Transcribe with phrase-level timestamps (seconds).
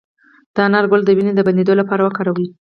[0.55, 2.47] د انار ګل د وینې د بندیدو لپاره وکاروئ